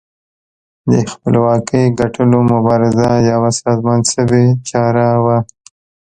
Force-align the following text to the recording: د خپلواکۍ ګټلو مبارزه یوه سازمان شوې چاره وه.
د 0.91 0.93
خپلواکۍ 1.11 1.85
ګټلو 1.99 2.37
مبارزه 2.53 3.09
یوه 3.31 3.51
سازمان 3.61 4.01
شوې 4.13 4.45
چاره 4.69 5.07
وه. 5.25 5.37